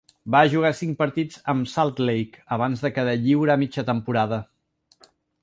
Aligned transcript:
Va 0.35 0.39
jugar 0.51 0.69
cinc 0.77 0.95
partits 1.01 1.41
amb 1.53 1.69
Salt 1.73 2.01
Lake 2.07 2.43
abans 2.57 2.83
de 2.87 2.91
quedar 2.97 3.15
lliure 3.27 3.55
a 3.57 3.59
mitja 3.67 3.85
temporada. 3.93 4.43